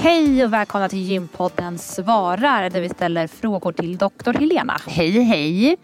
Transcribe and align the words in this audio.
Hej 0.00 0.44
och 0.44 0.52
välkomna 0.52 0.88
till 0.88 0.98
Gympodden 0.98 1.78
svarar 1.78 2.70
där 2.70 2.80
vi 2.80 2.88
ställer 2.88 3.26
frågor 3.26 3.72
till 3.72 3.96
doktor 3.96 4.32
Helena. 4.32 4.76
Hej 4.86 5.10
hej. 5.10 5.76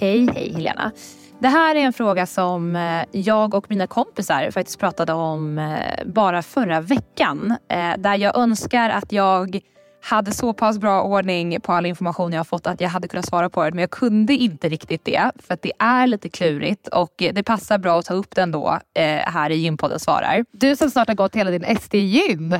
Hej 0.00 0.28
hej 0.34 0.52
Helena. 0.52 0.92
Det 1.38 1.48
här 1.48 1.74
är 1.74 1.80
en 1.80 1.92
fråga 1.92 2.26
som 2.26 2.76
eh, 2.76 3.02
jag 3.12 3.54
och 3.54 3.70
mina 3.70 3.86
kompisar 3.86 4.50
faktiskt 4.50 4.78
pratade 4.78 5.12
om 5.12 5.58
eh, 5.58 6.06
bara 6.06 6.42
förra 6.42 6.80
veckan. 6.80 7.56
Eh, 7.68 7.92
där 7.98 8.16
jag 8.16 8.38
önskar 8.38 8.90
att 8.90 9.12
jag 9.12 9.60
hade 10.02 10.32
så 10.32 10.52
pass 10.52 10.78
bra 10.78 11.02
ordning 11.02 11.60
på 11.60 11.72
all 11.72 11.86
information 11.86 12.32
jag 12.32 12.46
fått 12.46 12.66
att 12.66 12.80
jag 12.80 12.88
hade 12.88 13.08
kunnat 13.08 13.26
svara 13.26 13.50
på 13.50 13.64
det. 13.64 13.70
Men 13.70 13.80
jag 13.80 13.90
kunde 13.90 14.32
inte 14.32 14.68
riktigt 14.68 15.04
det 15.04 15.30
för 15.46 15.54
att 15.54 15.62
det 15.62 15.72
är 15.78 16.06
lite 16.06 16.28
klurigt 16.28 16.88
och 16.88 17.14
det 17.18 17.42
passar 17.42 17.78
bra 17.78 17.98
att 17.98 18.04
ta 18.04 18.14
upp 18.14 18.34
det 18.34 18.42
ändå 18.42 18.78
här 19.24 19.50
i 19.50 19.54
Gympodden 19.56 20.00
svarar. 20.00 20.44
Du 20.52 20.76
som 20.76 20.90
snart 20.90 21.08
har 21.08 21.14
gått 21.14 21.36
hela 21.36 21.50
din 21.50 21.76
SD-gym. 21.76 22.54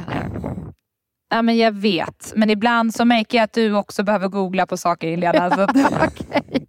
Ja, 1.30 1.42
men 1.42 1.56
jag 1.56 1.72
vet, 1.72 2.32
men 2.36 2.50
ibland 2.50 2.94
så 2.94 3.04
märker 3.04 3.38
jag 3.38 3.44
att 3.44 3.52
du 3.52 3.74
också 3.74 4.02
behöver 4.02 4.28
googla 4.28 4.66
på 4.66 4.76
saker 4.76 5.10
Helena. 5.10 5.50
Så 5.50 5.62
okay. 5.64 6.66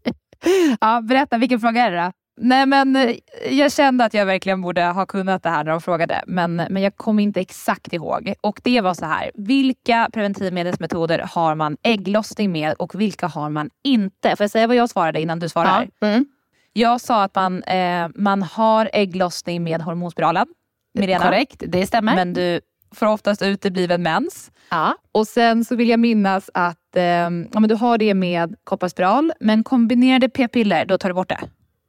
ja, 0.81 1.01
berätta, 1.01 1.37
vilken 1.37 1.59
fråga 1.59 1.81
är 1.81 1.91
det 1.91 1.97
då? 1.97 2.11
Nej, 2.43 2.65
men 2.65 2.95
eh, 2.95 3.15
jag 3.49 3.71
kände 3.71 4.05
att 4.05 4.13
jag 4.13 4.25
verkligen 4.25 4.61
borde 4.61 4.83
ha 4.83 5.05
kunnat 5.05 5.43
det 5.43 5.49
här 5.49 5.63
när 5.63 5.71
de 5.71 5.81
frågade, 5.81 6.23
men, 6.27 6.55
men 6.55 6.81
jag 6.81 6.95
kom 6.95 7.19
inte 7.19 7.39
exakt 7.39 7.93
ihåg. 7.93 8.33
Och 8.41 8.61
Det 8.63 8.81
var 8.81 8.93
så 8.93 9.05
här, 9.05 9.31
vilka 9.33 10.09
preventivmedelsmetoder 10.13 11.19
har 11.19 11.55
man 11.55 11.77
ägglossning 11.83 12.51
med 12.51 12.73
och 12.73 13.01
vilka 13.01 13.27
har 13.27 13.49
man 13.49 13.69
inte? 13.83 14.35
Får 14.35 14.43
jag 14.43 14.51
säga 14.51 14.67
vad 14.67 14.75
jag 14.75 14.89
svarade 14.89 15.21
innan 15.21 15.39
du 15.39 15.49
svarar? 15.49 15.87
Ja. 15.99 16.07
Mm. 16.07 16.25
Jag 16.73 17.01
sa 17.01 17.23
att 17.23 17.35
man, 17.35 17.63
eh, 17.63 18.07
man 18.15 18.43
har 18.43 18.89
ägglossning 18.93 19.63
med 19.63 19.81
hormonspiralen. 19.81 20.47
Mirena. 20.93 21.25
Korrekt, 21.25 21.63
det 21.67 21.87
stämmer. 21.87 22.15
Men 22.15 22.33
du 22.33 22.61
får 22.95 23.05
oftast 23.05 23.41
utebliven 23.41 24.03
mens. 24.03 24.51
Ja. 24.69 24.95
Och 25.11 25.27
sen 25.27 25.65
så 25.65 25.75
vill 25.75 25.89
jag 25.89 25.99
minnas 25.99 26.49
att 26.53 26.95
eh, 26.95 27.03
ja, 27.03 27.29
men 27.59 27.67
du 27.67 27.75
har 27.75 27.97
det 27.97 28.13
med 28.13 28.55
kopparspiral, 28.63 29.33
men 29.39 29.63
kombinerade 29.63 30.29
p-piller, 30.29 30.85
då 30.85 30.97
tar 30.97 31.09
du 31.09 31.15
bort 31.15 31.29
det. 31.29 31.39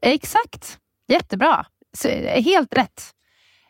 Exakt. 0.03 0.79
Jättebra. 1.09 1.67
Så, 1.97 2.09
helt 2.29 2.77
rätt. 2.77 3.03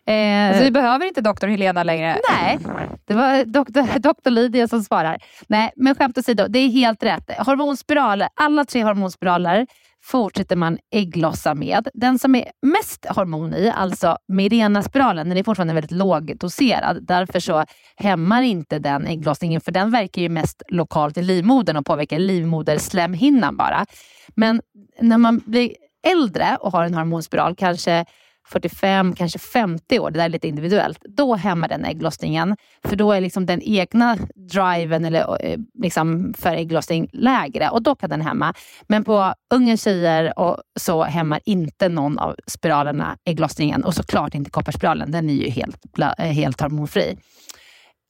Eh, 0.07 0.59
Så 0.59 0.65
vi 0.65 0.71
behöver 0.71 1.07
inte 1.07 1.21
doktor 1.21 1.49
Helena 1.49 1.83
längre. 1.83 2.17
Nej, 2.31 2.59
det 3.07 3.15
var 3.15 3.45
doktor, 3.45 3.99
doktor 3.99 4.31
Lydia 4.31 4.69
som 4.69 4.83
svarar. 4.85 5.19
Nej, 5.47 5.73
men 5.77 5.95
skämt 5.95 6.19
åsido, 6.19 6.47
det 6.49 6.59
är 6.59 6.69
helt 6.69 7.03
rätt. 7.03 7.31
Hormonspiraler, 7.39 8.29
alla 8.35 8.65
tre 8.65 8.83
hormonspiraler 8.85 9.67
fortsätter 10.05 10.57
man 10.57 10.79
ägglossa 10.91 11.55
med. 11.55 11.89
Den 11.95 12.19
som 12.19 12.35
är 12.35 12.45
mest 12.63 13.07
hormon 13.09 13.55
i, 13.55 13.71
alltså 13.71 14.17
Mirena-spiralen, 14.29 15.29
den 15.29 15.39
är 15.39 15.43
fortfarande 15.43 15.75
väldigt 15.75 15.91
lågdoserad. 15.91 17.07
Därför 17.07 17.41
så 17.41 17.65
hämmar 17.97 18.43
inte 18.43 18.79
den 18.79 19.07
ägglossningen, 19.07 19.61
för 19.61 19.73
den 19.73 19.91
verkar 19.91 20.23
ju 20.23 20.29
mest 20.29 20.63
lokalt 20.69 21.17
i 21.19 21.23
livmodern 21.23 21.77
och 21.77 21.87
påverkar 21.87 22.19
livmoderslemhinnan 22.19 23.57
bara. 23.57 23.87
Men 24.35 24.61
när 25.01 25.19
man 25.19 25.39
blir 25.39 25.73
äldre 26.07 26.57
och 26.61 26.73
har 26.73 26.85
en 26.85 26.95
hormonspiral, 26.95 27.57
kanske 27.57 28.05
45, 28.53 29.15
kanske 29.15 29.39
50 29.39 29.99
år, 29.99 30.11
det 30.11 30.19
där 30.19 30.25
är 30.25 30.29
lite 30.29 30.49
individuellt, 30.49 30.99
då 31.05 31.35
hämmar 31.35 31.69
den 31.69 31.85
ägglossningen. 31.85 32.57
För 32.85 32.97
då 32.97 33.13
är 33.13 33.21
liksom 33.21 33.47
den 33.47 33.63
egna 33.63 34.19
driven 34.35 35.05
eller, 35.05 35.45
eh, 35.45 35.59
liksom 35.75 36.35
för 36.39 36.51
ägglossning 36.51 37.09
lägre 37.13 37.69
och 37.71 37.83
då 37.83 37.95
kan 37.95 38.11
den 38.11 38.21
hämma. 38.21 38.55
Men 38.89 39.05
på 39.05 39.35
unga 39.55 39.77
tjejer 39.77 40.39
och 40.39 40.57
så 40.81 41.03
hämmar 41.05 41.41
inte 41.45 41.89
någon 41.89 42.19
av 42.19 42.37
spiralerna 42.47 43.17
ägglossningen 43.25 43.85
och 43.85 43.95
såklart 43.95 44.35
inte 44.35 44.51
kopparspiralen, 44.51 45.11
den 45.11 45.31
är 45.31 45.35
ju 45.35 45.51
helt, 45.51 45.77
eh, 46.19 46.25
helt 46.25 46.61
hormonfri. 46.61 47.17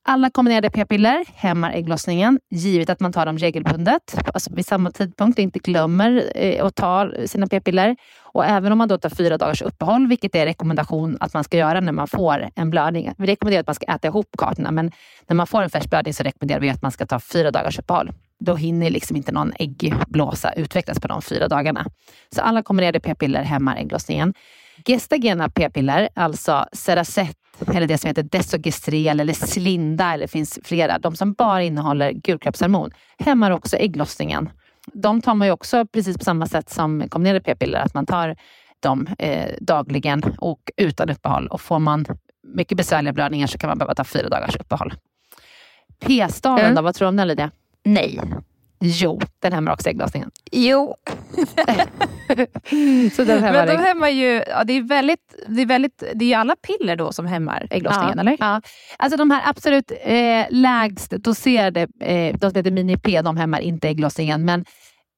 Alla 0.05 0.31
kombinerade 0.31 0.71
p-piller 0.71 1.25
hämmar 1.35 1.73
ägglossningen, 1.73 2.41
givet 2.51 2.91
att 2.91 3.01
man 3.01 3.13
tar 3.13 3.27
dem 3.27 3.39
regelbundet, 3.39 4.17
alltså 4.35 4.55
vid 4.55 4.67
samma 4.67 4.91
tidpunkt 4.91 5.39
och 5.39 5.43
inte 5.43 5.59
glömmer 5.59 6.33
eh, 6.35 6.65
att 6.65 6.75
ta 6.75 7.11
sina 7.27 7.47
p-piller. 7.47 7.97
Och 8.21 8.45
även 8.45 8.73
om 8.73 8.79
man 8.79 8.89
då 8.89 8.99
tar 8.99 9.11
fyra 9.11 9.39
dagars 9.39 9.63
uppehåll, 9.63 10.07
vilket 10.07 10.35
är 10.35 10.47
rekommendation 10.47 11.17
att 11.21 11.35
man 11.35 11.45
ska 11.45 11.57
göra 11.57 11.81
när 11.81 11.93
man 11.93 12.09
får 12.09 12.49
en 12.55 12.71
blödning. 12.71 13.13
Vi 13.19 13.27
rekommenderar 13.27 13.61
att 13.61 13.67
man 13.67 13.75
ska 13.75 13.87
äta 13.87 14.09
ihop 14.09 14.27
kartorna, 14.39 14.71
men 14.71 14.93
när 15.27 15.37
man 15.37 15.47
får 15.47 15.63
en 15.63 15.71
färsk 15.71 15.91
blödning 15.91 16.15
så 16.15 16.23
rekommenderar 16.23 16.61
vi 16.61 16.71
att 16.71 16.83
man 16.83 16.93
ska 16.93 17.07
ta 17.07 17.21
fyra 17.21 17.51
dagars 17.51 17.79
uppehåll. 17.79 18.11
Då 18.41 18.55
hinner 18.55 18.91
liksom 18.91 19.17
inte 19.17 19.33
någon 19.33 19.53
äggblåsa 19.59 20.53
utvecklas 20.53 21.01
på 21.01 21.09
de 21.09 21.23
fyra 21.23 21.49
dagarna. 21.49 21.87
Så 22.35 22.41
alla 22.41 22.63
kombinerade 22.63 23.01
p-piller 23.01 23.43
hämmar 23.43 23.77
ägglossningen. 23.77 24.35
Gestagena 24.87 25.49
p-piller, 25.49 26.09
alltså 26.15 26.67
Ceracet 26.73 27.37
eller 27.75 27.87
det 27.87 27.99
som 27.99 28.09
heter 28.09 28.23
Desogestrel 28.23 29.21
eller 29.21 29.33
Slinda, 29.33 30.13
eller 30.13 30.25
det 30.25 30.29
finns 30.31 30.59
flera, 30.65 30.99
de 30.99 31.17
som 31.17 31.33
bara 31.33 31.63
innehåller 31.63 32.13
gulkroppshormon, 32.13 32.91
hämmar 33.19 33.51
också 33.51 33.77
ägglossningen. 33.77 34.51
De 34.93 35.23
tar 35.23 35.35
man 35.35 35.49
ju 35.49 35.53
också 35.53 35.87
precis 35.87 36.19
på 36.19 36.25
samma 36.25 36.47
sätt 36.47 36.71
som 36.71 37.09
kombinerade 37.09 37.41
p-piller, 37.41 37.79
att 37.79 37.95
man 37.95 38.07
tar 38.07 38.37
dem 38.81 39.07
eh, 39.19 39.51
dagligen 39.61 40.23
och 40.39 40.61
utan 40.77 41.11
uppehåll. 41.11 41.47
Och 41.47 41.61
får 41.61 41.79
man 41.79 42.07
mycket 42.55 42.77
besvärliga 42.79 43.13
blödningar 43.13 43.47
så 43.47 43.59
kan 43.59 43.69
man 43.69 43.79
behöva 43.79 43.95
ta 43.95 44.05
fyra 44.05 44.29
dagars 44.29 44.57
uppehåll. 44.57 44.95
P-staven 46.01 46.61
Mm. 46.65 46.75
då, 46.75 46.83
vad 46.83 46.95
tror 46.95 47.07
du 47.07 47.09
om 47.09 47.17
den 47.17 47.29
Lydia? 47.29 47.51
Nej. 47.85 48.21
Jo, 48.81 49.21
den 49.39 49.53
hämmar 49.53 49.73
också 49.73 49.89
ägglossningen. 49.89 50.31
Jo. 50.53 50.95
Så 53.17 53.25
den 53.25 53.43
hämmar 53.43 53.53
Men 53.53 53.67
de 53.67 53.77
hämmar 53.77 54.09
ju, 54.09 54.43
ja, 54.49 54.65
det 54.65 54.73
är 54.73 54.83
väldigt, 54.83 55.35
det 55.47 55.63
är 55.63 55.67
väldigt, 55.67 56.03
det 56.15 56.25
är 56.25 56.29
ju 56.29 56.35
alla 56.35 56.57
piller 56.57 56.97
då 56.97 57.13
som 57.13 57.27
hämmar 57.27 57.67
ägglossningen, 57.71 58.19
eller? 58.19 58.37
Ja. 58.41 58.61
Alltså 58.97 59.17
de 59.17 59.31
här 59.31 59.43
absolut 59.45 59.93
eh, 60.03 60.47
lägst 60.51 61.11
doserade, 61.11 61.81
eh, 62.01 62.37
de 62.37 62.51
som 62.51 62.55
heter 62.55 62.71
Mini-P, 62.71 63.23
de 63.23 63.37
hämmar 63.37 63.61
inte 63.61 63.89
ägglossningen. 63.89 64.45
Men 64.45 64.61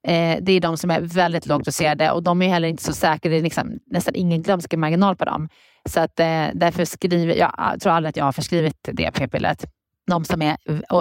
eh, 0.06 0.38
det 0.40 0.52
är 0.52 0.61
de 0.61 0.76
som 0.76 0.90
är 0.90 1.00
väldigt 1.00 1.46
lågdoserade 1.46 2.11
och 2.11 2.22
de 2.22 2.43
är 2.43 2.49
heller 2.49 2.69
inte 2.69 2.84
så 2.84 2.93
säkra. 2.93 3.31
Det 3.31 3.37
är 3.37 3.43
liksom 3.43 3.78
nästan 3.87 4.14
ingen 4.14 4.43
glömskemarginal 4.43 5.16
på 5.16 5.25
dem. 5.25 5.49
Så 5.88 6.00
att, 6.00 6.20
eh, 6.20 6.46
därför 6.55 6.84
skriver 6.84 7.34
jag, 7.34 7.55
jag 7.58 7.81
tror 7.81 7.93
aldrig 7.93 8.08
att 8.08 8.16
jag 8.16 8.25
har 8.25 8.32
förskrivit 8.32 8.88
det 8.93 9.11
p-pillret. 9.11 9.64
De 10.06 10.25
som 10.25 10.43
är 10.43 10.56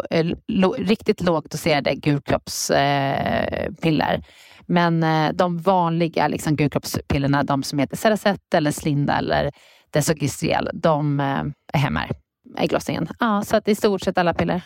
eh, 0.09 0.25
lo, 0.47 0.71
riktigt 0.71 1.21
lågdoserade 1.21 1.95
gulkroppspiller. 1.95 4.23
Men 4.65 5.03
eh, 5.03 5.31
de 5.33 5.57
vanliga 5.57 6.27
liksom, 6.27 6.55
gulkroppspillerna, 6.55 7.43
de 7.43 7.63
som 7.63 7.79
heter 7.79 7.97
Ceracet 7.97 8.53
eller 8.53 8.71
Slinda 8.71 9.17
eller 9.17 9.51
Desogestrel, 9.91 10.69
de 10.73 11.19
eh, 11.19 11.43
hämmar 11.79 12.09
ägglossningen. 12.57 13.07
Ja, 13.19 13.41
så 13.45 13.55
att 13.57 13.67
i 13.67 13.75
stort 13.75 14.01
sett 14.01 14.17
alla 14.17 14.33
piller. 14.33 14.61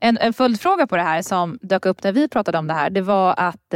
En, 0.00 0.18
en 0.18 0.32
följdfråga 0.32 0.86
på 0.86 0.96
det 0.96 1.02
här 1.02 1.22
som 1.22 1.58
dök 1.62 1.86
upp 1.86 2.02
när 2.02 2.12
vi 2.12 2.28
pratade 2.28 2.58
om 2.58 2.66
det 2.66 2.74
här, 2.74 2.90
det 2.90 3.00
var 3.00 3.34
att 3.36 3.74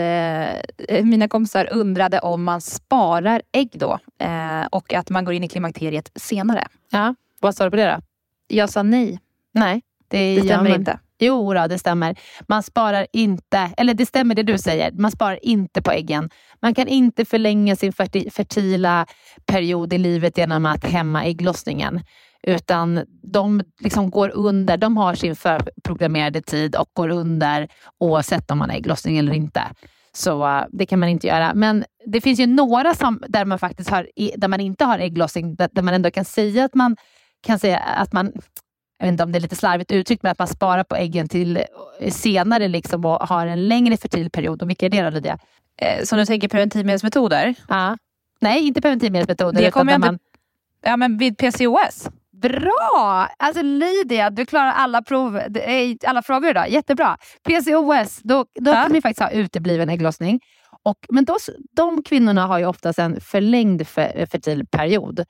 eh, 0.89 1.05
mina 1.05 1.29
kompisar 1.29 1.69
undrade 1.73 2.19
om 2.21 2.45
man 2.45 2.61
sparar 2.61 3.43
ägg 3.53 3.71
då 3.73 3.99
eh, 4.19 4.67
och 4.71 4.93
att 4.95 5.11
man 5.11 5.25
går 5.25 5.35
in 5.35 5.45
i 5.45 5.49
klimakteriet 5.49 6.11
senare. 6.15 6.67
Ja, 6.91 7.15
vad 7.41 7.55
sa 7.55 7.65
du 7.65 7.71
på 7.71 7.77
det 7.77 7.85
då? 7.97 8.01
Jag 8.57 8.71
sa 8.71 8.83
nej, 8.83 9.21
Nej, 9.53 9.83
det, 10.09 10.35
det 10.37 10.43
stämmer 10.43 10.71
man- 10.71 10.79
inte. 10.81 10.99
Jo, 11.25 11.55
då, 11.55 11.67
det 11.67 11.79
stämmer. 11.79 12.19
Man 12.49 12.63
sparar 12.63 13.07
inte, 13.13 13.71
eller 13.77 13.95
det 13.95 14.07
stämmer 14.07 14.35
det 14.35 14.43
du 14.43 14.59
säger, 14.59 14.93
man 14.93 15.11
sparar 15.11 15.39
inte 15.43 15.83
på 15.83 15.91
äggen. 15.91 16.31
Man 16.63 16.75
kan 16.75 16.89
inte 16.89 17.25
förlänga 17.25 17.77
sin 17.77 17.93
fertila 18.33 19.07
period 19.47 19.93
i 19.93 19.99
livet 19.99 20.39
genom 20.39 20.67
att 20.67 20.85
hämma 20.85 21.25
ägglossningen. 21.25 22.01
Utan 22.43 23.05
de 23.23 23.63
liksom 23.81 24.11
går 24.11 24.31
under, 24.35 24.77
de 24.77 24.97
har 24.97 25.15
sin 25.15 25.37
förprogrammerade 25.37 26.41
tid 26.41 26.77
och 26.77 26.91
går 26.93 27.09
under 27.09 27.69
oavsett 28.01 28.51
om 28.51 28.59
man 28.59 28.71
har 28.71 28.77
ägglossning 28.77 29.19
eller 29.19 29.33
inte. 29.33 29.63
Så 30.13 30.47
uh, 30.47 30.65
det 30.73 30.87
kan 30.87 30.99
man 30.99 31.09
inte 31.09 31.27
göra. 31.27 31.55
Men 31.55 31.85
det 32.07 32.21
finns 32.21 32.41
ju 32.41 32.47
några 32.47 32.95
som, 32.95 33.23
där 33.29 33.45
man 33.45 33.59
faktiskt 33.59 33.91
har, 33.91 34.09
där 34.37 34.49
man 34.49 34.61
inte 34.61 34.85
har 34.85 34.99
ägglossning, 34.99 35.55
där, 35.55 35.69
där 35.73 35.83
man 35.83 35.95
ändå 35.95 36.11
kan 36.11 36.25
säga 36.25 36.65
att 36.65 36.75
man 36.75 36.97
kan 37.47 37.59
säga 37.59 37.79
att 37.79 38.13
man 38.13 38.33
jag 39.03 39.07
vet 39.07 39.13
inte 39.13 39.23
om 39.25 39.33
det 39.33 39.39
är 39.39 39.41
lite 39.41 39.57
slarvigt 39.57 39.93
uttryckt, 39.93 40.23
men 40.23 40.33
att 40.33 40.39
man 40.39 40.49
sparar 40.49 40.85
på 40.85 40.97
äggen 40.97 41.29
till 41.29 41.57
eh, 42.01 42.11
senare 42.11 42.69
liksom 42.69 43.05
och 43.05 43.29
har 43.29 43.47
en 43.47 43.69
längre 43.69 43.97
fertil 43.97 44.31
period. 44.31 44.63
Och 44.63 44.69
vilka 44.71 44.87
är 44.87 44.91
det 44.91 45.03
då 45.03 45.11
Lydia? 45.11 45.39
Eh, 45.83 46.05
så 46.05 46.17
du 46.17 46.25
tänker 46.27 46.49
preventivmedelsmetoder? 46.49 47.55
Ja. 47.69 47.97
Nej, 48.41 48.67
inte 48.67 48.81
preventivmedelsmetoder. 48.81 49.63
Det 49.63 49.71
kommer 49.71 49.93
jag 49.93 49.99
inte- 50.13 50.25
Ja, 50.85 50.97
men 50.97 51.19
vid 51.19 51.39
PCOS? 51.39 52.09
Bra! 52.43 53.29
Alltså 53.39 53.63
Lydia, 53.63 54.31
du 54.31 54.47
klarar 54.47 54.73
alla, 54.73 55.03
prov, 55.03 55.41
alla 56.07 56.23
frågor 56.23 56.51
idag. 56.51 56.69
Jättebra. 56.71 57.17
PCOS, 57.49 58.21
då, 58.23 58.45
då 58.61 58.71
Ja. 58.71 58.75
kan 58.75 58.83
man 58.83 58.95
ju 58.95 59.01
faktiskt 59.03 59.21
ha 59.21 59.31
utebliven 59.31 59.89
ägglossning. 59.89 60.41
Och, 60.85 60.97
men 61.09 61.25
då, 61.25 61.37
de 61.77 62.03
kvinnorna 62.03 62.47
har 62.47 62.59
ju 62.59 62.67
oftast 62.67 62.99
en 62.99 63.21
förlängd 63.21 63.87
fer, 63.89 64.27
fertil 64.27 64.67
period. 64.67 65.25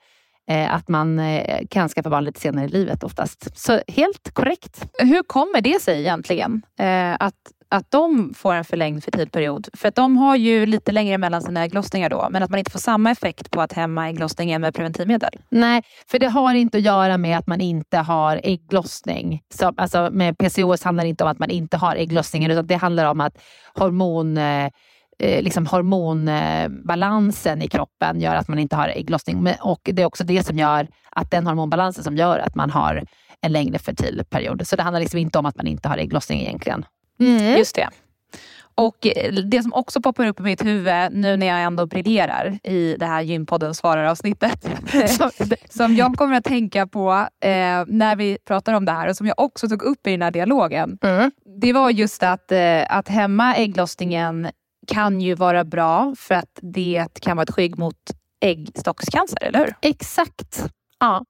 Eh, 0.49 0.73
att 0.73 0.89
man 0.89 1.19
eh, 1.19 1.65
kan 1.69 1.89
skaffa 1.89 2.09
barn 2.09 2.23
lite 2.23 2.39
senare 2.39 2.65
i 2.65 2.67
livet 2.67 3.03
oftast. 3.03 3.57
Så 3.59 3.81
helt 3.87 4.33
korrekt. 4.33 4.85
Hur 4.99 5.23
kommer 5.23 5.61
det 5.61 5.81
sig 5.81 5.99
egentligen? 5.99 6.61
Eh, 6.79 7.13
att, 7.19 7.33
att 7.69 7.91
de 7.91 8.33
får 8.37 8.53
en 8.53 8.65
förlängd 8.65 9.03
fertilperiod? 9.03 9.67
För 9.73 9.87
att 9.87 9.95
de 9.95 10.17
har 10.17 10.35
ju 10.35 10.65
lite 10.65 10.91
längre 10.91 11.17
mellan 11.17 11.41
sina 11.41 11.63
ägglossningar 11.63 12.09
då, 12.09 12.27
men 12.31 12.43
att 12.43 12.49
man 12.49 12.59
inte 12.59 12.71
får 12.71 12.79
samma 12.79 13.11
effekt 13.11 13.51
på 13.51 13.61
att 13.61 13.73
hämma 13.73 14.09
ägglossningen 14.09 14.61
med 14.61 14.75
preventivmedel. 14.75 15.29
Nej, 15.49 15.81
för 16.07 16.19
det 16.19 16.27
har 16.27 16.53
inte 16.53 16.77
att 16.77 16.83
göra 16.83 17.17
med 17.17 17.37
att 17.37 17.47
man 17.47 17.61
inte 17.61 17.97
har 17.97 18.39
ägglossning. 18.43 19.41
Så, 19.53 19.73
alltså 19.77 20.09
med 20.11 20.37
PCOS 20.37 20.83
handlar 20.83 21.03
det 21.03 21.09
inte 21.09 21.23
om 21.23 21.29
att 21.29 21.39
man 21.39 21.49
inte 21.49 21.77
har 21.77 21.95
ägglossningen, 21.95 22.51
utan 22.51 22.67
det 22.67 22.75
handlar 22.75 23.05
om 23.05 23.21
att 23.21 23.37
hormon, 23.73 24.37
liksom 25.19 25.65
hormonbalansen 25.65 27.61
i 27.61 27.67
kroppen 27.67 28.21
gör 28.21 28.35
att 28.35 28.47
man 28.47 28.59
inte 28.59 28.75
har 28.75 28.87
ägglossning. 28.87 29.47
Och 29.61 29.81
det 29.83 30.01
är 30.01 30.05
också 30.05 30.23
det 30.23 30.43
som 30.43 30.57
gör 30.57 30.87
att 31.09 31.31
den 31.31 31.47
hormonbalansen 31.47 32.03
som 32.03 32.17
gör 32.17 32.39
att 32.39 32.55
man 32.55 32.69
har 32.69 33.03
en 33.41 33.51
längre 33.51 33.79
fertil 33.79 34.23
period. 34.29 34.67
Så 34.67 34.75
det 34.75 34.83
handlar 34.83 34.99
liksom 34.99 35.19
inte 35.19 35.39
om 35.39 35.45
att 35.45 35.55
man 35.55 35.67
inte 35.67 35.89
har 35.89 35.97
ägglossning 35.97 36.41
egentligen. 36.41 36.85
Just 37.57 37.75
det. 37.75 37.89
Och 38.75 39.07
eh, 39.07 39.33
det 39.33 39.61
som 39.61 39.73
också 39.73 40.01
poppar 40.01 40.27
upp 40.27 40.39
i 40.39 40.43
mitt 40.43 40.65
huvud 40.65 41.11
nu 41.11 41.37
när 41.37 41.47
jag 41.47 41.63
ändå 41.63 41.85
briljerar 41.85 42.59
i 42.63 42.95
det 42.99 43.05
här 43.05 43.21
Gympodden 43.21 43.73
svarar-avsnittet. 43.73 44.67
Som 45.69 45.95
jag 45.95 46.15
kommer 46.15 46.35
att 46.35 46.43
tänka 46.43 46.87
på 46.87 47.11
eh, 47.41 47.83
när 47.87 48.15
vi 48.15 48.37
pratar 48.47 48.73
om 48.73 48.85
det 48.85 48.91
här 48.91 49.09
och 49.09 49.17
som 49.17 49.27
jag 49.27 49.39
också 49.39 49.69
tog 49.69 49.81
upp 49.81 50.07
i 50.07 50.11
den 50.11 50.21
här 50.21 50.31
dialogen. 50.31 50.97
mm. 51.03 51.31
Det 51.61 51.73
var 51.73 51.89
just 51.89 52.23
att, 52.23 52.51
eh, 52.51 52.83
att 52.89 53.07
hämma 53.07 53.55
ägglossningen 53.55 54.47
kan 54.87 55.21
ju 55.21 55.35
vara 55.35 55.63
bra 55.63 56.15
för 56.17 56.35
att 56.35 56.59
det 56.61 57.07
kan 57.21 57.37
vara 57.37 57.43
ett 57.43 57.51
skydd 57.51 57.77
mot 57.79 57.97
äggstockscancer, 58.41 59.43
eller 59.43 59.59
hur? 59.59 59.75
Exakt. 59.81 60.65
Ja. 60.99 61.25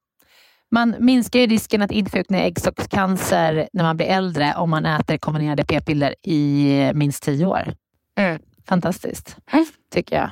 Man 0.72 0.96
minskar 1.00 1.40
ju 1.40 1.48
risken 1.48 1.82
att 1.82 1.92
insjukna 1.92 2.38
i 2.38 2.42
äggstockscancer 2.42 3.70
när 3.74 3.84
man 3.84 3.98
blir 3.98 4.08
äldre 4.08 4.54
om 4.58 4.70
man 4.70 4.86
äter 4.86 5.18
kombinerade 5.18 5.66
p-piller 5.66 6.16
i 6.24 6.92
minst 6.94 7.24
tio 7.24 7.46
år. 7.46 7.74
Mm. 8.16 8.42
Fantastiskt, 8.68 9.38
Mm. 9.52 9.66
tycker 9.94 10.16
jag. 10.16 10.30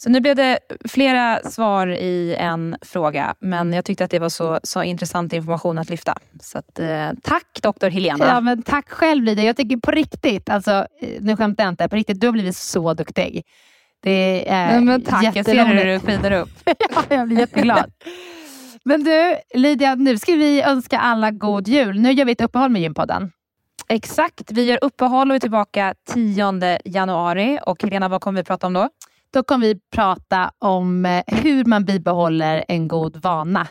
Så 0.00 0.10
nu 0.10 0.20
blev 0.20 0.36
det 0.36 0.58
flera 0.88 1.40
svar 1.42 1.86
i 1.86 2.36
en 2.38 2.76
fråga, 2.82 3.34
men 3.40 3.72
jag 3.72 3.84
tyckte 3.84 4.04
att 4.04 4.10
det 4.10 4.18
var 4.18 4.28
så, 4.28 4.60
så 4.62 4.82
intressant 4.82 5.32
information 5.32 5.78
att 5.78 5.90
lyfta. 5.90 6.14
Så 6.40 6.58
att, 6.58 6.78
eh, 6.78 7.08
tack 7.22 7.58
doktor 7.62 7.90
Helena. 7.90 8.26
Ja, 8.26 8.40
men 8.40 8.62
tack 8.62 8.88
själv 8.90 9.24
Lydia. 9.24 9.44
Jag 9.44 9.56
tycker 9.56 9.76
på 9.76 9.90
riktigt, 9.90 10.48
alltså, 10.48 10.70
eh, 11.00 11.08
nu 11.20 11.36
skämtar 11.36 11.64
jag 11.64 11.72
inte, 11.72 11.88
på 11.88 11.96
riktigt, 11.96 12.20
du 12.20 12.26
har 12.26 12.32
blivit 12.32 12.56
så 12.56 12.94
duktig. 12.94 13.42
Det 14.02 14.48
är 14.48 14.66
Nej, 14.72 14.80
men 14.80 15.02
tack, 15.02 15.24
jag 15.36 15.44
ser 15.44 15.64
hur 15.64 15.84
du 15.84 16.00
skiner 16.00 16.32
upp. 16.32 16.48
Ja, 16.94 17.02
jag 17.16 17.28
blir 17.28 17.38
jätteglad. 17.38 17.92
Men 18.84 19.04
du, 19.04 19.36
Lydia, 19.54 19.94
nu 19.94 20.18
ska 20.18 20.32
vi 20.32 20.62
önska 20.62 20.98
alla 20.98 21.30
god 21.30 21.68
jul. 21.68 22.00
Nu 22.00 22.12
gör 22.12 22.24
vi 22.24 22.32
ett 22.32 22.40
uppehåll 22.40 22.70
med 22.70 22.82
Gympodden. 22.82 23.30
Exakt. 23.90 24.52
Vi 24.52 24.64
gör 24.64 24.78
uppehåll 24.82 25.30
och 25.30 25.36
är 25.36 25.40
tillbaka 25.40 25.94
10 26.08 26.78
januari. 26.84 27.58
Och 27.66 27.82
Helena, 27.82 28.08
vad 28.08 28.20
kommer 28.20 28.40
vi 28.40 28.44
prata 28.44 28.66
om 28.66 28.72
då? 28.72 28.88
Då 29.32 29.42
kommer 29.42 29.66
vi 29.66 29.80
prata 29.94 30.50
om 30.58 31.06
eh, 31.06 31.22
hur 31.26 31.64
man 31.64 31.84
bibehåller 31.84 32.64
en 32.68 32.88
god 32.88 33.16
vana. 33.16 33.66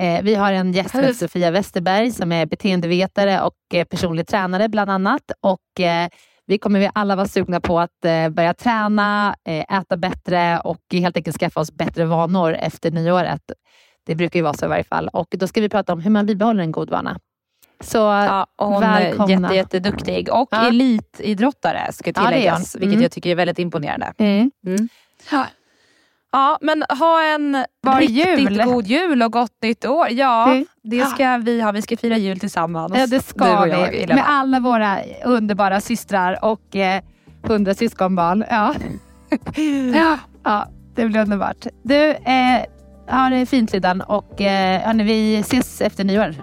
Eh, 0.00 0.22
vi 0.22 0.34
har 0.34 0.52
en 0.52 0.72
gäst, 0.72 0.94
med 0.94 1.16
Sofia 1.16 1.50
Westerberg, 1.50 2.10
som 2.10 2.32
är 2.32 2.46
beteendevetare 2.46 3.40
och 3.40 3.54
eh, 3.74 3.84
personlig 3.84 4.26
tränare 4.26 4.68
bland 4.68 4.90
annat. 4.90 5.22
Och, 5.40 5.60
vi 6.46 6.58
kommer 6.58 6.90
alla 6.94 7.16
vara 7.16 7.28
sugna 7.28 7.60
på 7.60 7.80
att 7.80 8.00
börja 8.30 8.54
träna, 8.54 9.36
äta 9.44 9.96
bättre 9.96 10.60
och 10.60 10.80
helt 10.92 11.16
enkelt 11.16 11.36
skaffa 11.36 11.60
oss 11.60 11.72
bättre 11.72 12.04
vanor 12.04 12.52
efter 12.52 12.90
nyåret. 12.90 13.40
Det 14.06 14.14
brukar 14.14 14.38
ju 14.38 14.42
vara 14.42 14.54
så 14.54 14.64
i 14.64 14.68
varje 14.68 14.84
fall. 14.84 15.08
Och 15.08 15.26
då 15.30 15.46
ska 15.46 15.60
vi 15.60 15.68
prata 15.68 15.92
om 15.92 16.00
hur 16.00 16.10
man 16.10 16.26
bibehåller 16.26 16.62
en 16.62 16.72
god 16.72 16.90
vana. 16.90 17.18
Så 17.80 17.98
ja, 17.98 18.46
hon 18.56 18.80
välkomna. 18.80 19.48
är 19.48 19.54
jätte, 19.54 19.76
jätteduktig 19.76 20.32
och 20.32 20.48
ja. 20.50 20.68
elitidrottare 20.68 21.92
ska 21.92 22.12
tilläggas, 22.12 22.74
ja, 22.74 22.78
vilket 22.78 22.94
mm. 22.94 23.02
jag 23.02 23.12
tycker 23.12 23.30
är 23.30 23.34
väldigt 23.34 23.58
imponerande. 23.58 24.12
Mm. 24.18 24.50
Mm. 24.66 24.88
Ja. 25.30 25.46
ja, 26.32 26.58
men 26.60 26.84
ha 26.98 27.22
en 27.22 27.64
Var 27.80 28.00
riktigt 28.00 28.50
jul. 28.50 28.62
god 28.64 28.86
jul 28.86 29.22
och 29.22 29.32
gott 29.32 29.62
nytt 29.62 29.84
år. 29.84 30.08
Ja, 30.10 30.62
det 30.82 31.06
ska 31.06 31.36
vi 31.36 31.60
ha. 31.60 31.72
Vi 31.72 31.82
ska 31.82 31.96
fira 31.96 32.16
jul 32.16 32.40
tillsammans. 32.40 32.92
Ja, 32.96 33.06
det 33.06 33.22
ska 33.24 33.64
vi. 33.64 34.06
Med 34.06 34.24
alla 34.26 34.60
våra 34.60 34.98
underbara 35.24 35.80
systrar 35.80 36.44
och 36.44 36.76
eh, 36.76 37.02
hundra 37.42 37.74
syskonbarn. 37.74 38.44
Ja. 38.50 38.74
ja. 39.94 40.18
ja, 40.44 40.68
det 40.94 41.06
blir 41.06 41.20
underbart. 41.20 41.66
Du, 41.82 42.10
eh, 42.10 42.64
ha 43.10 43.30
det 43.30 43.46
fint 43.46 43.72
Lydan 43.72 44.00
och 44.00 44.40
eh, 44.40 44.80
hörni, 44.80 45.04
vi 45.04 45.36
ses 45.36 45.80
efter 45.80 46.04
nyår. 46.04 46.34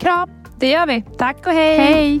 Kram! 0.00 0.41
Det 0.62 0.68
gör 0.68 0.86
vi. 0.86 1.04
Tack 1.18 1.46
och 1.46 1.52
hej! 1.52 1.76
Hej! 1.76 2.20